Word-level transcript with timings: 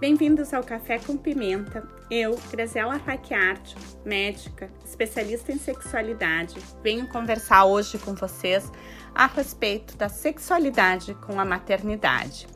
Bem-vindos 0.00 0.54
ao 0.54 0.62
Café 0.62 1.00
com 1.00 1.16
Pimenta. 1.16 1.82
Eu, 2.08 2.38
Graziela 2.52 2.98
Raquiarte, 2.98 3.74
médica, 4.04 4.70
especialista 4.84 5.50
em 5.50 5.58
sexualidade, 5.58 6.54
venho 6.84 7.08
conversar 7.08 7.64
hoje 7.64 7.98
com 7.98 8.14
vocês 8.14 8.70
a 9.12 9.26
respeito 9.26 9.96
da 9.96 10.08
sexualidade 10.08 11.14
com 11.14 11.40
a 11.40 11.44
maternidade. 11.44 12.46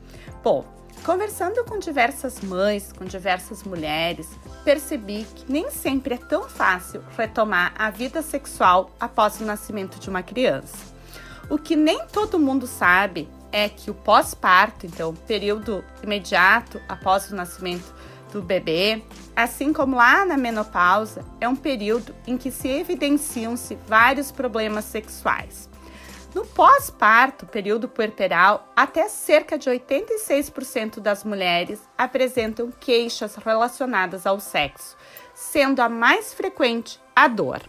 Bom, 0.40 0.64
conversando 1.04 1.64
com 1.64 1.80
diversas 1.80 2.40
mães, 2.42 2.92
com 2.92 3.04
diversas 3.04 3.64
mulheres, 3.64 4.28
percebi 4.64 5.26
que 5.34 5.50
nem 5.50 5.68
sempre 5.68 6.14
é 6.14 6.18
tão 6.18 6.48
fácil 6.48 7.02
retomar 7.18 7.74
a 7.76 7.90
vida 7.90 8.22
sexual 8.22 8.92
após 9.00 9.40
o 9.40 9.44
nascimento 9.44 9.98
de 9.98 10.08
uma 10.08 10.22
criança. 10.22 10.78
O 11.50 11.58
que 11.58 11.74
nem 11.74 12.06
todo 12.06 12.38
mundo 12.38 12.68
sabe 12.68 13.28
é 13.52 13.68
que 13.68 13.90
o 13.90 13.94
pós-parto, 13.94 14.86
então, 14.86 15.10
o 15.10 15.14
período 15.16 15.84
imediato 16.02 16.80
após 16.88 17.30
o 17.30 17.36
nascimento 17.36 17.94
do 18.32 18.40
bebê, 18.40 19.02
assim 19.36 19.72
como 19.72 19.94
lá 19.94 20.24
na 20.24 20.38
menopausa, 20.38 21.22
é 21.38 21.46
um 21.46 21.54
período 21.54 22.14
em 22.26 22.38
que 22.38 22.50
se 22.50 22.66
evidenciam-se 22.68 23.76
vários 23.86 24.32
problemas 24.32 24.86
sexuais. 24.86 25.70
No 26.34 26.46
pós-parto, 26.46 27.44
período 27.44 27.90
puerperal, 27.90 28.66
até 28.74 29.06
cerca 29.10 29.58
de 29.58 29.68
86% 29.68 30.98
das 30.98 31.24
mulheres 31.24 31.78
apresentam 31.96 32.72
queixas 32.80 33.36
relacionadas 33.36 34.26
ao 34.26 34.40
sexo, 34.40 34.96
sendo 35.34 35.80
a 35.80 35.90
mais 35.90 36.32
frequente 36.32 36.98
a 37.14 37.28
dor. 37.28 37.60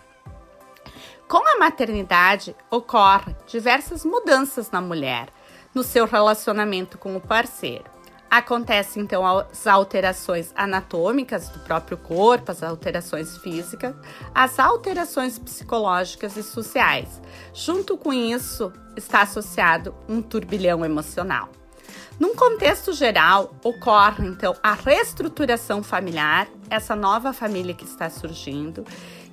Com 1.27 1.45
a 1.45 1.59
maternidade, 1.59 2.55
ocorrem 2.71 3.35
diversas 3.47 4.05
mudanças 4.05 4.71
na 4.71 4.79
mulher 4.79 5.27
no 5.73 5.83
seu 5.83 6.05
relacionamento 6.05 6.97
com 6.97 7.15
o 7.15 7.21
parceiro. 7.21 7.85
Acontecem 8.29 9.03
então 9.03 9.23
as 9.25 9.67
alterações 9.67 10.51
anatômicas 10.55 11.49
do 11.49 11.59
próprio 11.59 11.97
corpo, 11.97 12.51
as 12.51 12.63
alterações 12.63 13.37
físicas, 13.37 13.93
as 14.33 14.57
alterações 14.57 15.37
psicológicas 15.37 16.35
e 16.35 16.41
sociais. 16.41 17.21
Junto 17.53 17.95
com 17.95 18.11
isso, 18.11 18.73
está 18.97 19.21
associado 19.21 19.93
um 20.09 20.19
turbilhão 20.19 20.83
emocional. 20.83 21.49
Num 22.19 22.35
contexto 22.35 22.91
geral, 22.93 23.53
ocorre 23.63 24.25
então 24.25 24.55
a 24.63 24.73
reestruturação 24.73 25.83
familiar, 25.83 26.47
essa 26.69 26.95
nova 26.95 27.33
família 27.33 27.73
que 27.73 27.85
está 27.85 28.09
surgindo, 28.09 28.83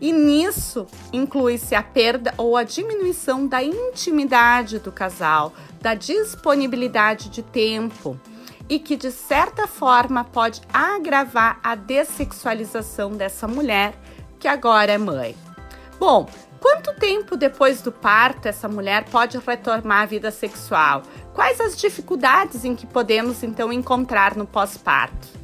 e 0.00 0.12
nisso 0.12 0.86
inclui-se 1.12 1.74
a 1.74 1.82
perda 1.82 2.32
ou 2.36 2.56
a 2.56 2.62
diminuição 2.62 3.46
da 3.46 3.62
intimidade 3.62 4.78
do 4.78 4.90
casal, 4.90 5.52
da 5.80 5.94
disponibilidade 5.94 7.28
de 7.28 7.42
tempo 7.42 8.18
e 8.68 8.78
que 8.78 8.96
de 8.96 9.10
certa 9.10 9.66
forma 9.66 10.24
pode 10.24 10.62
agravar 10.72 11.58
a 11.62 11.74
dessexualização 11.74 13.10
dessa 13.10 13.48
mulher 13.48 13.94
que 14.38 14.46
agora 14.46 14.92
é 14.92 14.98
mãe. 14.98 15.36
Bom, 15.98 16.26
quanto 16.60 16.94
tempo 16.94 17.36
depois 17.36 17.82
do 17.82 17.90
parto 17.90 18.46
essa 18.46 18.68
mulher 18.68 19.04
pode 19.10 19.36
retomar 19.38 20.02
a 20.02 20.06
vida 20.06 20.30
sexual? 20.30 21.02
Quais 21.34 21.60
as 21.60 21.76
dificuldades 21.76 22.64
em 22.64 22.76
que 22.76 22.86
podemos 22.86 23.42
então 23.42 23.72
encontrar 23.72 24.36
no 24.36 24.46
pós-parto? 24.46 25.39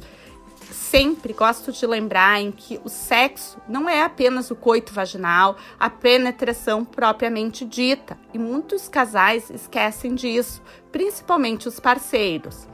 Sempre 0.89 1.33
gosto 1.33 1.71
de 1.71 1.85
lembrar 1.85 2.39
em 2.39 2.51
que 2.51 2.79
o 2.83 2.89
sexo 2.89 3.57
não 3.67 3.89
é 3.89 4.03
apenas 4.03 4.49
o 4.49 4.55
coito 4.55 4.93
vaginal, 4.93 5.57
a 5.77 5.89
penetração 5.89 6.85
propriamente 6.85 7.65
dita, 7.65 8.17
e 8.33 8.39
muitos 8.39 8.87
casais 8.87 9.49
esquecem 9.49 10.15
disso, 10.15 10.61
principalmente 10.91 11.67
os 11.67 11.79
parceiros. 11.79 12.67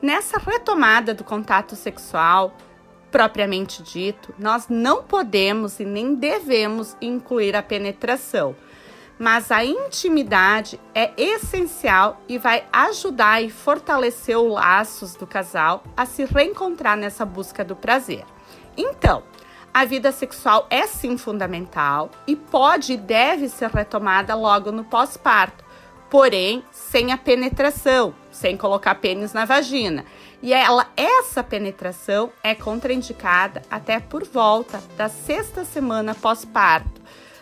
Nessa 0.00 0.38
retomada 0.38 1.12
do 1.12 1.24
contato 1.24 1.74
sexual, 1.74 2.56
propriamente 3.10 3.82
dito, 3.82 4.32
nós 4.38 4.68
não 4.68 5.02
podemos 5.02 5.80
e 5.80 5.84
nem 5.84 6.14
devemos 6.14 6.96
incluir 7.00 7.56
a 7.56 7.62
penetração 7.62 8.54
mas 9.20 9.52
a 9.52 9.62
intimidade 9.62 10.80
é 10.94 11.12
essencial 11.14 12.18
e 12.26 12.38
vai 12.38 12.64
ajudar 12.72 13.42
e 13.42 13.50
fortalecer 13.50 14.38
os 14.38 14.50
laços 14.50 15.14
do 15.14 15.26
casal 15.26 15.84
a 15.94 16.06
se 16.06 16.24
reencontrar 16.24 16.96
nessa 16.96 17.26
busca 17.26 17.62
do 17.62 17.76
prazer. 17.76 18.24
Então, 18.74 19.22
a 19.74 19.84
vida 19.84 20.10
sexual 20.10 20.66
é 20.70 20.86
sim 20.86 21.18
fundamental 21.18 22.10
e 22.26 22.34
pode 22.34 22.94
e 22.94 22.96
deve 22.96 23.50
ser 23.50 23.68
retomada 23.68 24.34
logo 24.34 24.72
no 24.72 24.84
pós-parto, 24.84 25.62
porém 26.08 26.64
sem 26.72 27.12
a 27.12 27.18
penetração, 27.18 28.14
sem 28.30 28.56
colocar 28.56 28.94
pênis 28.94 29.34
na 29.34 29.44
vagina. 29.44 30.06
E 30.42 30.54
ela, 30.54 30.88
essa 30.96 31.44
penetração 31.44 32.32
é 32.42 32.54
contraindicada 32.54 33.60
até 33.70 34.00
por 34.00 34.24
volta 34.24 34.82
da 34.96 35.10
sexta 35.10 35.62
semana 35.62 36.14
pós-parto 36.14 37.00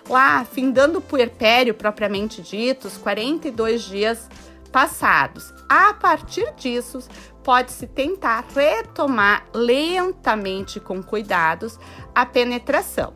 lá, 0.09 0.45
findando 0.45 0.99
o 0.99 1.03
puerpério 1.03 1.75
propriamente 1.75 2.43
dito, 2.43 2.87
os 2.87 2.97
42 2.97 3.83
dias 3.83 4.29
passados. 4.73 5.53
A 5.69 5.95
partir 5.95 6.53
disso, 6.55 7.01
pode-se 7.43 7.87
tentar 7.87 8.45
retomar 8.55 9.47
lentamente, 9.55 10.79
com 10.79 11.03
cuidados, 11.03 11.79
a 12.15 12.27
penetração. 12.27 13.15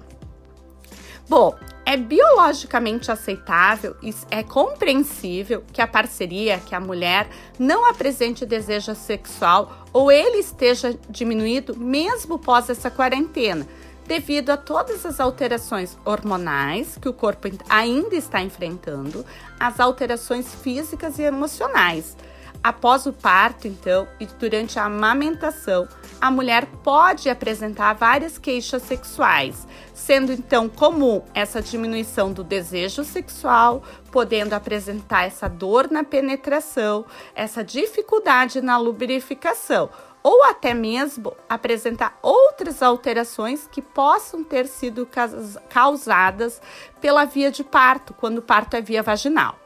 Bom, 1.28 1.54
é 1.84 1.96
biologicamente 1.96 3.10
aceitável 3.10 3.96
e 4.02 4.14
é 4.30 4.42
compreensível 4.42 5.64
que 5.72 5.80
a 5.80 5.86
parceria, 5.86 6.58
que 6.58 6.74
a 6.74 6.80
mulher 6.80 7.28
não 7.58 7.88
apresente 7.88 8.46
desejo 8.46 8.94
sexual 8.94 9.86
ou 9.92 10.10
ele 10.10 10.38
esteja 10.38 10.98
diminuído 11.08 11.76
mesmo 11.76 12.38
pós 12.38 12.70
essa 12.70 12.90
quarentena 12.90 13.66
devido 14.06 14.50
a 14.50 14.56
todas 14.56 15.04
as 15.06 15.20
alterações 15.20 15.96
hormonais 16.04 16.98
que 17.00 17.08
o 17.08 17.12
corpo 17.12 17.48
ainda 17.68 18.14
está 18.14 18.42
enfrentando, 18.42 19.24
as 19.58 19.80
alterações 19.80 20.54
físicas 20.54 21.18
e 21.18 21.22
emocionais. 21.22 22.16
Após 22.62 23.06
o 23.06 23.12
parto, 23.12 23.66
então, 23.66 24.06
e 24.20 24.26
durante 24.26 24.78
a 24.78 24.84
amamentação, 24.84 25.88
a 26.20 26.30
mulher 26.30 26.66
pode 26.84 27.28
apresentar 27.28 27.92
várias 27.94 28.38
queixas 28.38 28.82
sexuais, 28.82 29.66
sendo 29.92 30.30
então 30.32 30.68
comum 30.68 31.22
essa 31.34 31.60
diminuição 31.60 32.32
do 32.32 32.44
desejo 32.44 33.02
sexual, 33.02 33.82
podendo 34.12 34.52
apresentar 34.52 35.24
essa 35.24 35.48
dor 35.48 35.90
na 35.90 36.04
penetração, 36.04 37.04
essa 37.34 37.64
dificuldade 37.64 38.60
na 38.60 38.78
lubrificação 38.78 39.90
ou 40.22 40.44
até 40.44 40.72
mesmo 40.72 41.36
apresentar 41.48 42.18
outras 42.22 42.82
alterações 42.82 43.68
que 43.70 43.82
possam 43.82 44.44
ter 44.44 44.66
sido 44.66 45.08
causadas 45.68 46.60
pela 47.00 47.24
via 47.24 47.50
de 47.50 47.64
parto, 47.64 48.14
quando 48.14 48.38
o 48.38 48.42
parto 48.42 48.74
é 48.74 48.80
via 48.80 49.02
vaginal. 49.02 49.58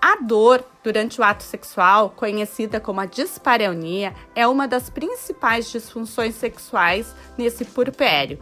A 0.00 0.16
dor 0.16 0.64
durante 0.82 1.20
o 1.20 1.24
ato 1.24 1.42
sexual, 1.42 2.10
conhecida 2.10 2.78
como 2.80 3.00
a 3.00 3.06
dispareunia, 3.06 4.14
é 4.34 4.46
uma 4.46 4.68
das 4.68 4.88
principais 4.88 5.70
disfunções 5.70 6.36
sexuais 6.36 7.12
nesse 7.36 7.64
purpério. 7.64 8.38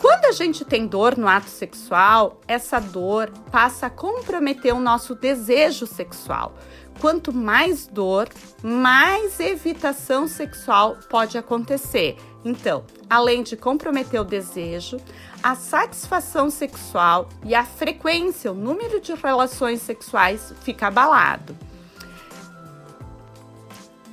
Quando 0.00 0.26
a 0.26 0.32
gente 0.32 0.64
tem 0.64 0.86
dor 0.86 1.16
no 1.16 1.26
ato 1.26 1.50
sexual, 1.50 2.40
essa 2.46 2.78
dor 2.78 3.30
passa 3.50 3.86
a 3.86 3.90
comprometer 3.90 4.72
o 4.72 4.78
nosso 4.78 5.14
desejo 5.14 5.86
sexual. 5.86 6.54
Quanto 7.00 7.32
mais 7.32 7.86
dor, 7.86 8.28
mais 8.62 9.40
evitação 9.40 10.28
sexual 10.28 10.96
pode 11.08 11.36
acontecer. 11.36 12.16
Então, 12.44 12.84
além 13.10 13.42
de 13.42 13.56
comprometer 13.56 14.20
o 14.20 14.24
desejo, 14.24 14.98
a 15.42 15.56
satisfação 15.56 16.48
sexual 16.48 17.28
e 17.44 17.54
a 17.54 17.64
frequência, 17.64 18.52
o 18.52 18.54
número 18.54 19.00
de 19.00 19.12
relações 19.14 19.82
sexuais 19.82 20.54
fica 20.62 20.86
abalado. 20.86 21.56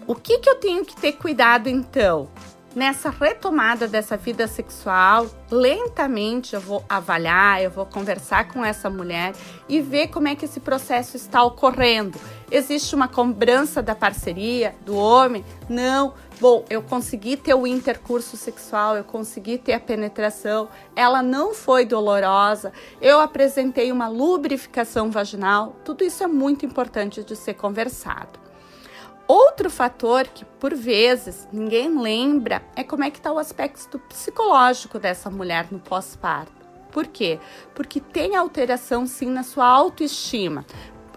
O 0.07 0.15
que, 0.15 0.39
que 0.39 0.50
eu 0.50 0.56
tenho 0.56 0.83
que 0.83 0.95
ter 0.95 1.13
cuidado 1.13 1.68
então? 1.68 2.30
Nessa 2.75 3.10
retomada 3.10 3.88
dessa 3.88 4.18
vida 4.18 4.45
sexual, 4.48 5.27
lentamente 5.50 6.54
eu 6.54 6.62
vou 6.62 6.83
avaliar, 6.89 7.63
eu 7.63 7.72
vou 7.72 7.86
conversar 7.86 8.50
com 8.50 8.63
essa 8.63 8.89
mulher 8.89 9.33
e 9.69 9.81
ver 9.81 10.07
como 10.10 10.27
é 10.27 10.36
que 10.36 10.45
esse 10.45 10.60
processo 10.60 11.16
está 11.16 11.42
ocorrendo. 11.44 12.19
Existe 12.51 12.94
uma 12.94 13.07
cobrança 13.07 13.81
da 13.81 13.95
parceria 13.95 14.75
do 14.86 14.95
homem? 14.95 15.44
Não. 15.69 16.13
Bom, 16.39 16.66
eu 16.69 16.81
consegui 16.81 17.38
ter 17.38 17.54
o 17.54 17.66
intercurso 17.66 18.36
sexual, 18.36 18.98
eu 18.98 19.06
consegui 19.06 19.57
ter 19.57 19.71
a 19.71 19.80
penetração, 19.80 20.68
ela 20.94 21.24
não 21.24 21.54
foi 21.54 21.86
dolorosa, 21.86 22.74
eu 23.01 23.21
apresentei 23.21 23.89
uma 23.89 24.10
lubrificação 24.10 25.10
vaginal. 25.10 25.78
Tudo 25.86 26.04
isso 26.04 26.24
é 26.24 26.28
muito 26.28 26.66
importante 26.66 27.24
de 27.24 27.38
ser 27.38 27.54
conversado. 27.54 28.44
Outro 29.27 29.72
fator 29.72 30.27
que 30.27 30.45
por 30.45 30.75
vezes 30.75 31.48
ninguém 31.51 32.00
lembra 32.00 32.62
é 32.75 32.83
como 32.83 33.04
é 33.04 33.10
que 33.10 33.18
está 33.18 33.31
o 33.31 33.39
aspecto 33.39 33.98
psicológico 33.98 35.00
dessa 35.00 35.31
mulher 35.31 35.68
no 35.72 35.80
pós-parto. 35.80 36.54
Por 36.92 37.07
quê? 37.07 37.39
Porque 37.74 38.00
tem 38.00 38.36
alteração 38.36 39.07
sim 39.07 39.30
na 39.30 39.42
sua 39.42 39.66
autoestima. 39.66 40.63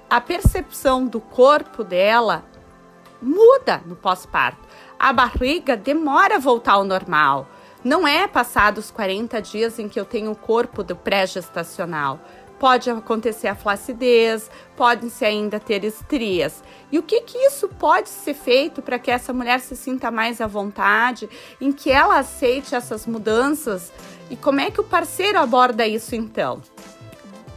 A 0.09 0.21
percepção 0.23 1.05
do 1.05 1.21
corpo 1.21 1.85
dela 1.85 2.45
muda 3.21 3.83
no 3.85 3.95
pós-parto. 3.95 4.67
A 4.99 5.13
barriga 5.13 5.77
demora 5.77 6.37
a 6.37 6.41
voltar 6.41 6.73
ao 6.73 6.85
normal. 6.85 7.47
Não 7.85 8.09
é 8.09 8.27
passados 8.27 8.87
os 8.87 8.91
40 8.91 9.41
dias 9.43 9.79
em 9.79 9.89
que 9.89 10.01
eu 10.01 10.05
tenho 10.05 10.33
o 10.33 10.37
corpo 10.37 10.83
do 10.83 10.97
pré-gestacional. 10.97 12.19
Pode 12.59 12.91
acontecer 12.91 13.47
a 13.49 13.55
flacidez, 13.55 14.51
podem-se 14.77 15.25
ainda 15.25 15.61
ter 15.61 15.85
estrias. 15.85 16.63
E 16.91 16.99
o 16.99 17.03
que, 17.03 17.21
que 17.21 17.39
isso 17.39 17.69
pode 17.69 18.09
ser 18.09 18.35
feito 18.35 18.83
para 18.83 18.99
que 18.99 19.11
essa 19.11 19.33
mulher 19.33 19.61
se 19.61 19.77
sinta 19.77 20.11
mais 20.11 20.41
à 20.41 20.47
vontade, 20.47 21.29
em 21.61 21.71
que 21.71 21.91
ela 21.91 22.19
aceite 22.19 22.75
essas 22.75 23.07
mudanças? 23.07 23.93
E 24.31 24.37
como 24.37 24.61
é 24.61 24.71
que 24.71 24.81
o 24.81 24.85
parceiro 24.85 25.39
aborda 25.39 25.87
isso 25.87 26.15
então? 26.15 26.61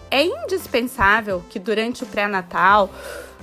É 0.10 0.24
indispensável 0.24 1.44
que 1.50 1.58
durante 1.58 2.04
o 2.04 2.08
pré-natal 2.08 2.90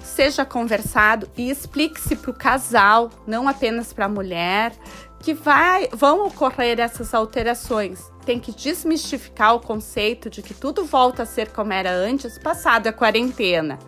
seja 0.03 0.45
conversado 0.45 1.29
e 1.37 1.51
explique-se 1.51 2.17
para 2.17 2.31
o 2.31 2.35
casal, 2.35 3.11
não 3.27 3.49
apenas 3.49 3.93
para 3.93 4.07
a 4.07 4.09
mulher, 4.09 4.73
que 5.21 5.35
vai, 5.35 5.89
vão 5.93 6.27
ocorrer 6.27 6.79
essas 6.79 7.15
alterações. 7.15 8.11
Tem 8.29 8.39
que 8.39 8.53
desmistificar 8.53 9.55
o 9.55 9.59
conceito 9.59 10.29
de 10.29 10.43
que 10.43 10.53
tudo 10.53 10.85
volta 10.85 11.23
a 11.23 11.27
ser 11.27 11.49
como 11.49 11.73
era 11.73 11.91
antes, 11.91 12.39
passado 12.39 12.87
a 12.87 12.93
quarentena. 12.93 13.79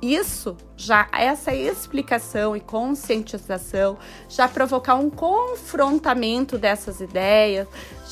Isso 0.00 0.56
já, 0.76 1.08
essa 1.12 1.52
explicação 1.52 2.56
e 2.56 2.60
conscientização 2.60 3.98
já 4.28 4.46
provocar 4.46 4.94
um 4.94 5.10
confrontamento 5.10 6.56
dessas 6.56 7.00
ideias 7.00 7.66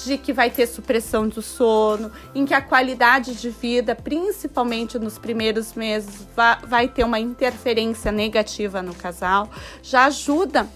de 0.04 0.18
que 0.18 0.32
vai 0.32 0.50
ter 0.50 0.66
supressão 0.66 1.28
do 1.28 1.40
sono, 1.40 2.10
em 2.34 2.44
que 2.44 2.54
a 2.54 2.60
qualidade 2.60 3.36
de 3.36 3.48
vida, 3.48 3.94
principalmente 3.94 4.98
nos 4.98 5.16
primeiros 5.16 5.74
meses, 5.74 6.26
vai 6.66 6.88
ter 6.88 7.04
uma 7.04 7.20
interferência 7.20 8.10
negativa 8.10 8.82
no 8.82 8.96
casal, 8.96 9.48
já 9.80 10.06
ajuda 10.06 10.68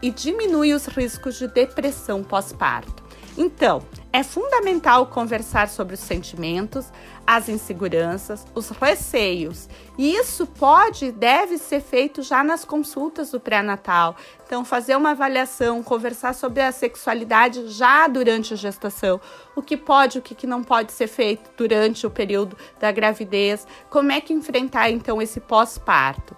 e 0.00 0.10
diminui 0.10 0.72
os 0.72 0.86
riscos 0.86 1.34
de 1.34 1.46
depressão 1.46 2.24
pós-parto. 2.24 3.04
Então, 3.36 3.82
é 4.16 4.22
fundamental 4.22 5.08
conversar 5.08 5.68
sobre 5.68 5.92
os 5.92 6.00
sentimentos, 6.00 6.90
as 7.26 7.50
inseguranças, 7.50 8.46
os 8.54 8.70
receios. 8.70 9.68
E 9.98 10.16
isso 10.16 10.46
pode 10.46 11.04
e 11.04 11.12
deve 11.12 11.58
ser 11.58 11.82
feito 11.82 12.22
já 12.22 12.42
nas 12.42 12.64
consultas 12.64 13.32
do 13.32 13.38
pré-natal. 13.38 14.16
Então, 14.46 14.64
fazer 14.64 14.96
uma 14.96 15.10
avaliação, 15.10 15.82
conversar 15.82 16.34
sobre 16.34 16.62
a 16.62 16.72
sexualidade 16.72 17.68
já 17.68 18.08
durante 18.08 18.54
a 18.54 18.56
gestação. 18.56 19.20
O 19.54 19.60
que 19.60 19.76
pode, 19.76 20.18
o 20.18 20.22
que 20.22 20.46
não 20.46 20.64
pode 20.64 20.92
ser 20.92 21.08
feito 21.08 21.50
durante 21.54 22.06
o 22.06 22.10
período 22.10 22.56
da 22.80 22.90
gravidez. 22.90 23.66
Como 23.90 24.12
é 24.12 24.18
que 24.18 24.32
enfrentar, 24.32 24.88
então, 24.88 25.20
esse 25.20 25.40
pós-parto. 25.40 26.34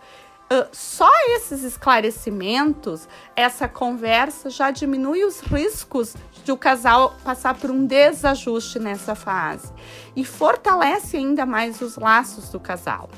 Uh, 0.50 0.66
só 0.72 1.10
esses 1.36 1.62
esclarecimentos, 1.62 3.06
essa 3.36 3.68
conversa 3.68 4.48
já 4.48 4.70
diminui 4.70 5.22
os 5.22 5.40
riscos 5.40 6.16
de 6.42 6.50
o 6.50 6.56
casal 6.56 7.14
passar 7.22 7.54
por 7.54 7.70
um 7.70 7.84
desajuste 7.84 8.78
nessa 8.78 9.14
fase 9.14 9.70
e 10.16 10.24
fortalece 10.24 11.18
ainda 11.18 11.44
mais 11.44 11.82
os 11.82 11.96
laços 11.96 12.48
do 12.48 12.58
casal. 12.58 13.10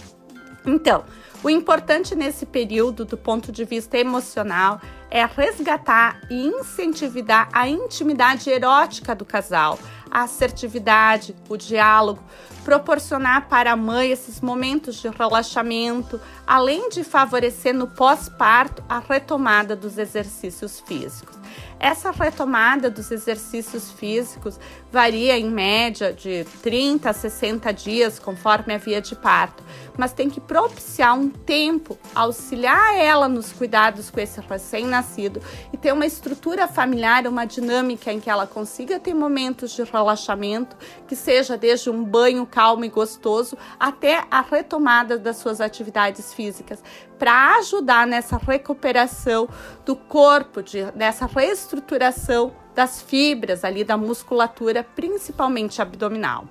Então, 0.66 1.04
o 1.42 1.48
importante 1.48 2.14
nesse 2.14 2.44
período, 2.44 3.04
do 3.04 3.16
ponto 3.16 3.50
de 3.50 3.64
vista 3.64 3.96
emocional, 3.96 4.80
é 5.10 5.24
resgatar 5.24 6.20
e 6.28 6.46
incentivar 6.46 7.48
a 7.52 7.66
intimidade 7.66 8.50
erótica 8.50 9.14
do 9.14 9.24
casal, 9.24 9.78
a 10.10 10.22
assertividade, 10.24 11.34
o 11.48 11.56
diálogo, 11.56 12.22
proporcionar 12.62 13.48
para 13.48 13.72
a 13.72 13.76
mãe 13.76 14.10
esses 14.10 14.40
momentos 14.40 14.96
de 14.96 15.08
relaxamento, 15.08 16.20
além 16.46 16.90
de 16.90 17.02
favorecer 17.02 17.74
no 17.74 17.86
pós-parto 17.86 18.84
a 18.88 18.98
retomada 18.98 19.74
dos 19.74 19.96
exercícios 19.96 20.80
físicos. 20.80 21.39
Essa 21.80 22.10
retomada 22.10 22.90
dos 22.90 23.10
exercícios 23.10 23.90
físicos 23.90 24.60
varia 24.92 25.38
em 25.38 25.48
média 25.48 26.12
de 26.12 26.44
30 26.62 27.08
a 27.08 27.12
60 27.14 27.72
dias, 27.72 28.18
conforme 28.18 28.74
a 28.74 28.78
via 28.78 29.00
de 29.00 29.16
parto, 29.16 29.64
mas 29.96 30.12
tem 30.12 30.28
que 30.28 30.42
propiciar 30.42 31.18
um 31.18 31.30
tempo, 31.30 31.98
auxiliar 32.14 32.94
ela 32.98 33.28
nos 33.28 33.50
cuidados 33.50 34.10
com 34.10 34.20
esse 34.20 34.42
recém-nascido 34.42 35.40
e 35.72 35.78
ter 35.78 35.92
uma 35.94 36.04
estrutura 36.04 36.68
familiar, 36.68 37.26
uma 37.26 37.46
dinâmica 37.46 38.12
em 38.12 38.20
que 38.20 38.28
ela 38.28 38.46
consiga 38.46 39.00
ter 39.00 39.14
momentos 39.14 39.70
de 39.70 39.82
relaxamento, 39.82 40.76
que 41.08 41.16
seja 41.16 41.56
desde 41.56 41.88
um 41.88 42.04
banho 42.04 42.44
calmo 42.44 42.84
e 42.84 42.90
gostoso 42.90 43.56
até 43.78 44.26
a 44.30 44.42
retomada 44.42 45.16
das 45.16 45.38
suas 45.38 45.62
atividades 45.62 46.34
físicas, 46.34 46.82
para 47.18 47.56
ajudar 47.56 48.06
nessa 48.06 48.38
recuperação 48.38 49.46
do 49.84 49.94
corpo, 49.94 50.62
de, 50.62 50.84
nessa 50.94 51.26
reestruturação 51.26 51.69
das 52.74 53.02
fibras 53.02 53.64
ali 53.64 53.84
da 53.84 53.96
musculatura, 53.96 54.82
principalmente 54.82 55.82
abdominal. 55.82 56.44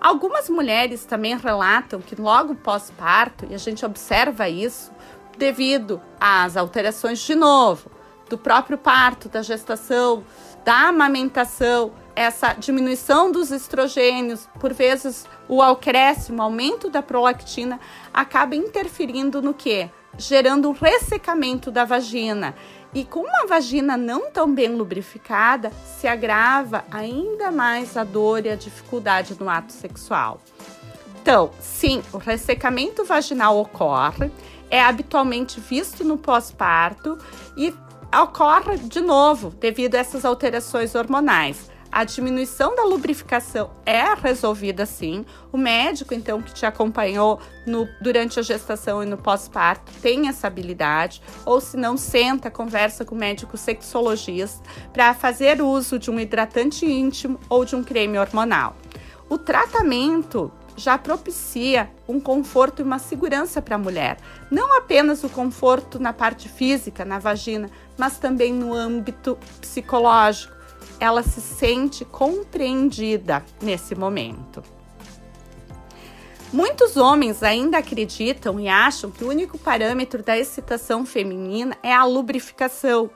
Algumas 0.00 0.48
mulheres 0.48 1.04
também 1.04 1.36
relatam 1.36 2.00
que 2.00 2.20
logo 2.20 2.54
pós-parto, 2.54 3.46
e 3.48 3.54
a 3.54 3.58
gente 3.58 3.86
observa 3.86 4.48
isso 4.48 4.92
devido 5.38 6.00
às 6.20 6.56
alterações 6.56 7.20
de 7.20 7.34
novo 7.34 7.90
do 8.28 8.38
próprio 8.38 8.78
parto, 8.78 9.28
da 9.28 9.42
gestação, 9.42 10.24
da 10.64 10.88
amamentação, 10.88 11.92
essa 12.16 12.54
diminuição 12.54 13.30
dos 13.30 13.50
estrogênios, 13.50 14.48
por 14.58 14.72
vezes 14.72 15.26
o 15.48 15.60
acréscimo, 15.60 16.42
aumento 16.42 16.88
da 16.88 17.02
prolactina, 17.02 17.78
acaba 18.12 18.56
interferindo 18.56 19.42
no 19.42 19.52
que? 19.52 19.90
Gerando 20.16 20.68
um 20.68 20.72
ressecamento 20.72 21.70
da 21.70 21.84
vagina. 21.84 22.54
E 22.94 23.04
com 23.04 23.20
uma 23.20 23.46
vagina 23.46 23.96
não 23.96 24.30
tão 24.30 24.54
bem 24.54 24.68
lubrificada, 24.68 25.72
se 25.84 26.06
agrava 26.06 26.84
ainda 26.90 27.50
mais 27.50 27.96
a 27.96 28.04
dor 28.04 28.46
e 28.46 28.50
a 28.50 28.54
dificuldade 28.54 29.36
no 29.38 29.50
ato 29.50 29.72
sexual. 29.72 30.40
Então, 31.20 31.50
sim, 31.58 32.02
o 32.12 32.18
ressecamento 32.18 33.04
vaginal 33.04 33.58
ocorre, 33.58 34.30
é 34.70 34.80
habitualmente 34.80 35.58
visto 35.58 36.04
no 36.04 36.16
pós-parto 36.16 37.18
e 37.56 37.74
ocorre 38.16 38.78
de 38.78 39.00
novo 39.00 39.50
devido 39.50 39.96
a 39.96 39.98
essas 39.98 40.24
alterações 40.24 40.94
hormonais. 40.94 41.70
A 41.94 42.02
diminuição 42.02 42.74
da 42.74 42.82
lubrificação 42.82 43.70
é 43.86 44.02
resolvida 44.14 44.84
sim. 44.84 45.24
O 45.52 45.56
médico, 45.56 46.12
então, 46.12 46.42
que 46.42 46.52
te 46.52 46.66
acompanhou 46.66 47.38
no, 47.64 47.88
durante 48.00 48.40
a 48.40 48.42
gestação 48.42 49.00
e 49.00 49.06
no 49.06 49.16
pós-parto 49.16 49.92
tem 50.02 50.26
essa 50.26 50.48
habilidade. 50.48 51.22
Ou 51.46 51.60
se 51.60 51.76
não, 51.76 51.96
senta, 51.96 52.50
conversa 52.50 53.04
com 53.04 53.14
o 53.14 53.18
médico 53.18 53.56
sexologista 53.56 54.60
para 54.92 55.14
fazer 55.14 55.62
uso 55.62 55.96
de 55.96 56.10
um 56.10 56.18
hidratante 56.18 56.84
íntimo 56.84 57.38
ou 57.48 57.64
de 57.64 57.76
um 57.76 57.84
creme 57.84 58.18
hormonal. 58.18 58.74
O 59.28 59.38
tratamento 59.38 60.50
já 60.76 60.98
propicia 60.98 61.88
um 62.08 62.18
conforto 62.18 62.80
e 62.80 62.84
uma 62.84 62.98
segurança 62.98 63.62
para 63.62 63.76
a 63.76 63.78
mulher. 63.78 64.16
Não 64.50 64.76
apenas 64.76 65.22
o 65.22 65.28
conforto 65.28 66.00
na 66.00 66.12
parte 66.12 66.48
física, 66.48 67.04
na 67.04 67.20
vagina, 67.20 67.70
mas 67.96 68.18
também 68.18 68.52
no 68.52 68.74
âmbito 68.74 69.38
psicológico 69.60 70.54
ela 71.00 71.22
se 71.22 71.40
sente 71.40 72.04
compreendida 72.04 73.44
nesse 73.60 73.94
momento. 73.94 74.62
Muitos 76.52 76.96
homens 76.96 77.42
ainda 77.42 77.78
acreditam 77.78 78.60
e 78.60 78.68
acham 78.68 79.10
que 79.10 79.24
o 79.24 79.28
único 79.28 79.58
parâmetro 79.58 80.22
da 80.22 80.38
excitação 80.38 81.04
feminina 81.04 81.76
é 81.82 81.92
a 81.92 82.04
lubrificação. 82.04 83.10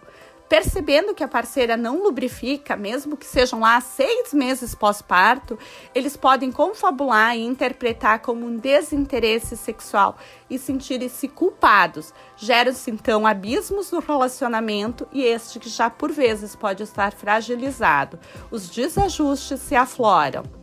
Percebendo 0.49 1.15
que 1.15 1.23
a 1.23 1.29
parceira 1.29 1.77
não 1.77 2.03
lubrifica, 2.03 2.75
mesmo 2.75 3.19
que 3.19 3.27
sejam 3.27 3.61
lá 3.61 3.79
seis 3.83 4.33
meses 4.33 4.75
pós-parto, 4.75 5.59
eles 5.95 6.17
podem 6.17 6.51
confabular 6.51 7.37
e 7.37 7.45
interpretar 7.45 8.21
como 8.21 8.47
um 8.47 8.57
desinteresse 8.57 9.57
sexual 9.59 10.17
e 10.49 10.59
sentirem-se 10.59 11.29
culpados. 11.29 12.15
Geram-se 12.37 12.91
então 12.91 13.27
abismos 13.27 13.93
no 13.93 14.01
relacionamento 14.01 15.07
e 15.13 15.23
este 15.23 15.59
que 15.59 15.69
já 15.69 15.91
por 15.91 16.11
vezes 16.11 16.57
pode 16.57 16.83
estar 16.83 17.13
fragilizado. 17.13 18.19
Os 18.51 18.71
desajustes 18.71 19.61
se 19.61 19.77
afloram. 19.77 20.58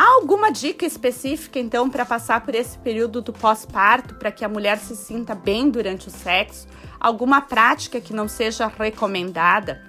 Há 0.00 0.14
alguma 0.14 0.50
dica 0.50 0.86
específica 0.86 1.58
então 1.58 1.90
para 1.90 2.06
passar 2.06 2.40
por 2.40 2.54
esse 2.54 2.78
período 2.78 3.20
do 3.20 3.34
pós-parto 3.34 4.14
para 4.14 4.32
que 4.32 4.42
a 4.42 4.48
mulher 4.48 4.78
se 4.78 4.96
sinta 4.96 5.34
bem 5.34 5.68
durante 5.68 6.08
o 6.08 6.10
sexo? 6.10 6.66
alguma 6.98 7.42
prática 7.42 8.00
que 8.00 8.14
não 8.14 8.26
seja 8.26 8.66
recomendada? 8.66 9.82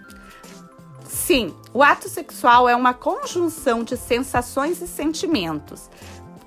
Sim, 1.05 1.55
o 1.73 1.81
ato 1.81 2.09
sexual 2.09 2.67
é 2.67 2.75
uma 2.75 2.93
conjunção 2.93 3.85
de 3.85 3.95
sensações 3.95 4.81
e 4.81 4.87
sentimentos. 4.87 5.89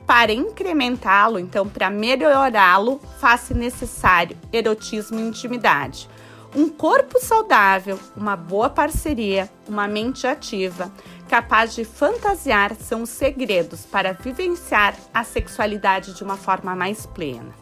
Para 0.07 0.31
incrementá-lo, 0.31 1.39
então, 1.39 1.67
para 1.67 1.89
melhorá-lo, 1.89 3.01
faz-se 3.19 3.55
necessário 3.55 4.37
erotismo 4.53 5.19
e 5.19 5.23
intimidade. 5.23 6.07
Um 6.55 6.69
corpo 6.69 7.19
saudável, 7.19 7.99
uma 8.15 8.37
boa 8.37 8.69
parceria, 8.69 9.51
uma 9.67 9.89
mente 9.89 10.27
ativa, 10.27 10.93
capaz 11.29 11.75
de 11.75 11.85
fantasiar 11.85 12.75
são 12.75 13.03
os 13.03 13.11
segredos 13.11 13.85
para 13.85 14.13
vivenciar 14.13 14.95
a 15.13 15.25
sexualidade 15.25 16.15
de 16.15 16.23
uma 16.23 16.37
forma 16.37 16.75
mais 16.75 17.07
plena. 17.07 17.55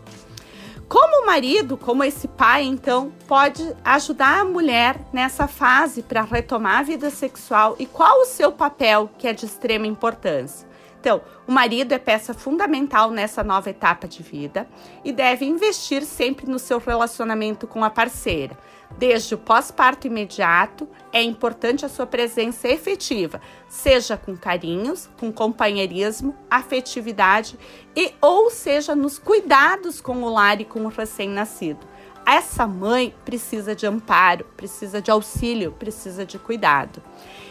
Como 0.88 1.22
o 1.22 1.26
marido, 1.26 1.78
como 1.78 2.04
esse 2.04 2.28
pai, 2.28 2.64
então, 2.64 3.12
pode 3.26 3.66
ajudar 3.82 4.40
a 4.40 4.44
mulher 4.44 5.00
nessa 5.10 5.48
fase 5.48 6.02
para 6.02 6.20
retomar 6.20 6.80
a 6.80 6.82
vida 6.82 7.08
sexual 7.08 7.76
e 7.78 7.86
qual 7.86 8.20
o 8.20 8.26
seu 8.26 8.52
papel, 8.52 9.08
que 9.16 9.26
é 9.26 9.32
de 9.32 9.46
extrema 9.46 9.86
importância? 9.86 10.68
Então, 11.02 11.20
o 11.48 11.50
marido 11.50 11.90
é 11.90 11.98
peça 11.98 12.32
fundamental 12.32 13.10
nessa 13.10 13.42
nova 13.42 13.68
etapa 13.68 14.06
de 14.06 14.22
vida 14.22 14.68
e 15.04 15.10
deve 15.10 15.44
investir 15.44 16.04
sempre 16.04 16.48
no 16.48 16.60
seu 16.60 16.78
relacionamento 16.78 17.66
com 17.66 17.82
a 17.82 17.90
parceira. 17.90 18.56
Desde 18.96 19.34
o 19.34 19.38
pós-parto 19.38 20.06
imediato, 20.06 20.88
é 21.12 21.20
importante 21.20 21.84
a 21.84 21.88
sua 21.88 22.06
presença 22.06 22.68
efetiva, 22.68 23.40
seja 23.68 24.16
com 24.16 24.36
carinhos, 24.36 25.10
com 25.18 25.32
companheirismo, 25.32 26.36
afetividade 26.48 27.58
e 27.96 28.14
ou 28.20 28.48
seja 28.48 28.94
nos 28.94 29.18
cuidados 29.18 30.00
com 30.00 30.22
o 30.22 30.32
lar 30.32 30.60
e 30.60 30.64
com 30.64 30.84
o 30.84 30.88
recém-nascido. 30.88 31.84
Essa 32.24 32.64
mãe 32.64 33.12
precisa 33.24 33.74
de 33.74 33.88
amparo, 33.88 34.44
precisa 34.56 35.02
de 35.02 35.10
auxílio, 35.10 35.72
precisa 35.72 36.24
de 36.24 36.38
cuidado. 36.38 37.02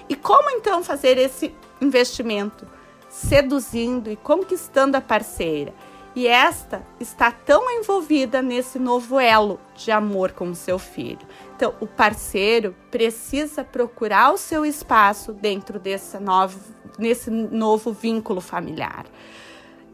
E 0.07 0.15
como 0.15 0.49
então 0.51 0.81
fazer 0.81 1.17
esse 1.17 1.53
investimento? 1.81 2.65
Seduzindo 3.11 4.09
e 4.09 4.15
conquistando 4.15 4.95
a 4.95 5.01
parceira. 5.01 5.73
E 6.15 6.27
esta 6.27 6.81
está 6.99 7.31
tão 7.31 7.69
envolvida 7.69 8.41
nesse 8.41 8.79
novo 8.79 9.19
elo 9.19 9.59
de 9.75 9.91
amor 9.91 10.31
com 10.31 10.49
o 10.49 10.55
seu 10.55 10.79
filho. 10.79 11.25
Então, 11.55 11.73
o 11.79 11.87
parceiro 11.87 12.75
precisa 12.89 13.63
procurar 13.63 14.33
o 14.33 14.37
seu 14.37 14.65
espaço 14.65 15.31
dentro 15.31 15.79
desse 15.79 16.19
novo, 16.19 16.59
nesse 16.97 17.29
novo 17.29 17.93
vínculo 17.93 18.41
familiar. 18.41 19.05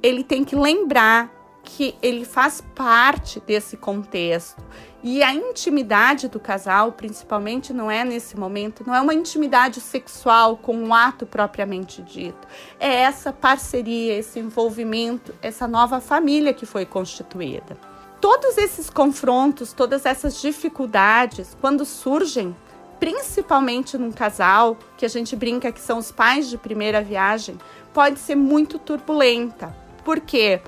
Ele 0.02 0.24
tem 0.24 0.44
que 0.44 0.56
lembrar 0.56 1.37
que 1.68 1.94
ele 2.02 2.24
faz 2.24 2.64
parte 2.74 3.42
desse 3.42 3.76
contexto. 3.76 4.64
E 5.04 5.22
a 5.22 5.34
intimidade 5.34 6.30
do 6.30 6.40
casal, 6.40 6.94
principalmente, 6.94 7.74
não 7.74 7.92
é 7.92 8.06
nesse 8.06 8.40
momento, 8.40 8.86
não 8.88 8.96
é 8.96 9.02
uma 9.02 9.14
intimidade 9.14 9.82
sexual 9.82 10.56
com 10.56 10.74
um 10.74 10.94
ato 10.94 11.26
propriamente 11.26 12.02
dito. 12.02 12.48
É 12.80 13.02
essa 13.02 13.34
parceria, 13.34 14.18
esse 14.18 14.40
envolvimento, 14.40 15.36
essa 15.42 15.68
nova 15.68 16.00
família 16.00 16.54
que 16.54 16.66
foi 16.66 16.86
constituída. 16.86 17.78
Todos 18.22 18.58
esses 18.58 18.90
confrontos, 18.90 19.74
todas 19.74 20.06
essas 20.06 20.40
dificuldades, 20.42 21.56
quando 21.60 21.84
surgem, 21.84 22.56
principalmente 22.98 23.98
num 23.98 24.12
casal, 24.12 24.78
que 24.98 25.06
a 25.06 25.10
gente 25.10 25.36
brinca 25.36 25.72
que 25.72 25.82
são 25.82 25.98
os 25.98 26.14
pais 26.14 26.50
de 26.50 26.58
primeira 26.58 27.02
viagem, 27.02 27.58
pode 27.94 28.20
ser 28.20 28.36
muito 28.36 28.80
turbulenta. 28.80 29.76
Por 30.06 30.22
quê? 30.22 30.62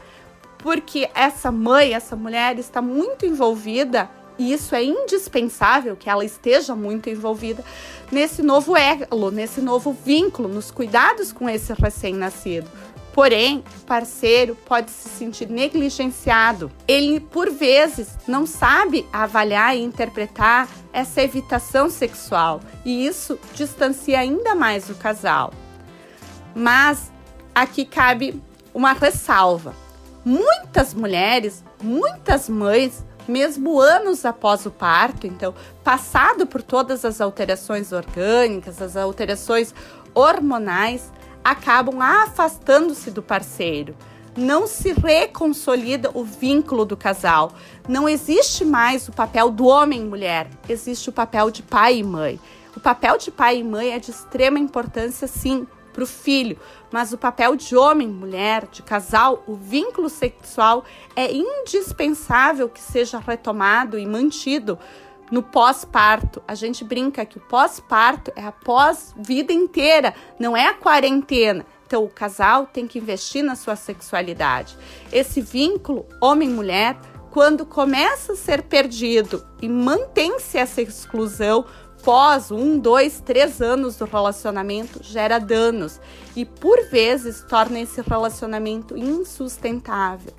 Porque 0.60 1.10
essa 1.16 1.52
mãe, 1.52 1.94
essa 1.94 2.16
mulher 2.16 2.60
está 2.60 2.82
muito 2.82 3.26
envolvida 3.26 4.10
e 4.38 4.54
isso 4.54 4.74
é 4.74 4.84
indispensável 4.84 5.98
que 5.98 6.10
ela 6.10 6.24
esteja 6.24 6.76
muito 6.76 7.10
envolvida 7.10 7.64
nesse 8.10 8.42
novo 8.42 8.76
elo, 8.78 9.32
nesse 9.32 9.60
novo 9.60 9.92
vínculo, 9.92 10.48
nos 10.48 10.72
cuidados 10.72 11.34
com 11.34 11.50
esse 11.50 11.74
recém-nascido. 11.74 12.70
Porém, 13.14 13.64
o 13.82 13.86
parceiro 13.86 14.56
pode 14.66 14.92
se 14.92 15.10
sentir 15.10 15.50
negligenciado. 15.50 16.72
Ele, 16.88 17.20
por 17.20 17.50
vezes, 17.50 18.18
não 18.26 18.46
sabe 18.46 19.06
avaliar 19.12 19.76
e 19.76 19.82
interpretar 19.82 20.70
essa 20.94 21.22
evitação 21.22 21.90
sexual, 21.90 22.62
e 22.86 23.06
isso 23.06 23.38
distancia 23.54 24.20
ainda 24.20 24.56
mais 24.56 24.90
o 24.90 24.96
casal. 24.96 25.52
Mas 26.56 27.12
aqui 27.54 27.84
cabe 27.84 28.42
uma 28.74 28.94
ressalva 28.94 29.76
muitas 30.24 30.94
mulheres, 30.94 31.64
muitas 31.82 32.50
mães, 32.50 33.06
mesmo 33.28 33.80
anos 33.80 34.26
após 34.26 34.66
o 34.66 34.72
parto, 34.72 35.28
então, 35.28 35.54
passado 35.84 36.48
por 36.48 36.62
todas 36.62 37.06
as 37.06 37.22
alterações 37.22 37.92
orgânicas, 37.92 38.82
as 38.82 38.98
alterações 38.98 39.74
hormonais, 40.14 41.12
acabam 41.44 42.02
afastando-se 42.02 43.12
do 43.12 43.22
parceiro. 43.22 43.96
Não 44.36 44.68
se 44.68 44.94
reconsolida 44.94 46.12
o 46.14 46.24
vínculo 46.24 46.86
do 46.86 46.96
casal. 46.96 47.52
Não 47.88 48.08
existe 48.08 48.64
mais 48.64 49.08
o 49.08 49.12
papel 49.12 49.50
do 49.50 49.66
homem 49.66 50.02
e 50.02 50.06
mulher, 50.06 50.50
existe 50.68 51.10
o 51.10 51.14
papel 51.14 51.52
de 51.52 51.62
pai 51.62 51.98
e 51.98 52.04
mãe. 52.04 52.40
O 52.76 52.80
papel 52.80 53.18
de 53.18 53.32
pai 53.32 53.58
e 53.58 53.64
mãe 53.64 53.92
é 53.92 54.00
de 54.00 54.12
extrema 54.12 54.58
importância, 54.60 55.28
sim, 55.28 55.68
para 56.00 56.04
o 56.06 56.08
filho, 56.08 56.58
mas 56.90 57.12
o 57.12 57.18
papel 57.18 57.58
de 57.58 57.76
homem, 57.76 58.08
mulher, 58.08 58.68
de 58.72 58.82
casal, 58.82 59.44
o 59.46 59.56
vínculo 59.56 60.08
sexual 60.08 60.86
é 61.14 61.30
indispensável 61.30 62.70
que 62.70 62.80
seja 62.80 63.20
retomado 63.20 64.00
e 64.00 64.06
mantido 64.06 64.80
no 65.30 65.44
pós-parto. 65.44 66.42
A 66.48 66.56
gente 66.56 66.86
brinca 66.86 67.26
que 67.26 67.38
o 67.38 67.42
pós-parto 67.42 68.32
é 68.34 68.46
a 68.46 68.52
pós-vida 68.54 69.52
inteira, 69.52 70.16
não 70.40 70.56
é 70.56 70.68
a 70.68 70.74
quarentena. 70.74 71.66
Então, 71.86 72.06
o 72.06 72.10
casal 72.10 72.66
tem 72.66 72.88
que 72.88 73.00
investir 73.00 73.44
na 73.44 73.56
sua 73.56 73.76
sexualidade. 73.76 74.78
Esse 75.12 75.42
vínculo 75.42 76.06
homem-mulher, 76.22 76.98
quando 77.30 77.66
começa 77.66 78.34
a 78.34 78.38
ser 78.38 78.64
perdido 78.64 79.46
e 79.62 79.68
mantém-se 79.68 80.58
essa 80.58 80.82
exclusão, 80.82 81.66
pós 82.04 82.52
um, 82.52 82.78
dois, 82.78 83.22
três 83.22 83.62
anos 83.62 83.98
do 83.98 84.06
relacionamento 84.06 85.04
gera 85.04 85.40
danos 85.40 86.00
e 86.36 86.46
por 86.46 86.90
vezes 86.90 87.42
torna 87.48 87.80
esse 87.80 88.02
relacionamento 88.02 88.98
insustentável. 88.98 90.34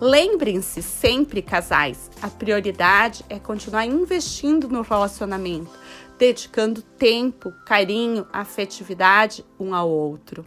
Lembrem-se 0.00 0.82
sempre, 0.82 1.40
casais, 1.40 2.10
a 2.20 2.28
prioridade 2.28 3.24
é 3.30 3.38
continuar 3.38 3.86
investindo 3.86 4.68
no 4.68 4.82
relacionamento, 4.82 5.70
dedicando 6.18 6.82
tempo, 6.82 7.50
carinho, 7.64 8.26
afetividade 8.32 9.44
um 9.58 9.74
ao 9.74 9.88
outro. 9.88 10.44